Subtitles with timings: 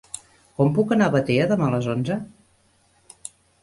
[0.59, 2.21] Com puc anar a Batea demà a les onze?